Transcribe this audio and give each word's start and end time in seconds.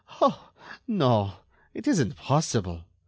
Oh! 0.19 0.49
no! 0.87 1.33
It 1.75 1.87
isn't 1.87 2.15
possible!" 2.15 2.85